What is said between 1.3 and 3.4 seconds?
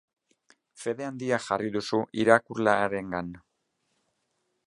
jarri duzu irakurlearengan.